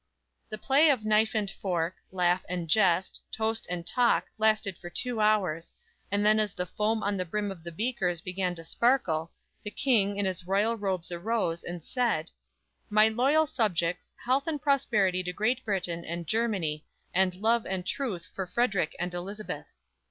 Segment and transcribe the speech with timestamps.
[0.49, 5.19] The play of knife and fork, laugh and jest, toast and talk lasted for two
[5.21, 5.73] hours,
[6.11, 9.69] and then as the foam on the brim of the beakers began to sparkle, the
[9.69, 12.31] King, in his royal robes arose, and said:
[12.89, 16.83] "My loyal subjects, health and prosperity to Great Britain and Germany,
[17.13, 19.75] and love and truth for Frederick and Elizabeth."